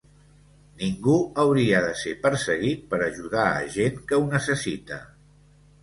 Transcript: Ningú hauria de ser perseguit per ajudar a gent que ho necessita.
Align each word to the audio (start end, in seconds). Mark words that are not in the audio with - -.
Ningú 0.79 1.17
hauria 1.43 1.83
de 1.85 1.93
ser 2.01 2.15
perseguit 2.25 2.83
per 2.95 3.03
ajudar 3.11 3.47
a 3.53 3.71
gent 3.79 4.05
que 4.11 4.23
ho 4.23 4.29
necessita. 4.37 5.03